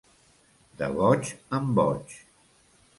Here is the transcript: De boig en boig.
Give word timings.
De 0.79 0.89
boig 0.95 1.31
en 1.61 1.71
boig. 1.81 2.21